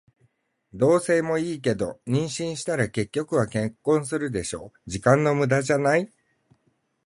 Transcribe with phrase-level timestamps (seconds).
[0.73, 4.73] 同棲もいいけど、妊娠したら結局は結婚するでしょ。
[4.87, 6.11] 時間の無駄じゃない？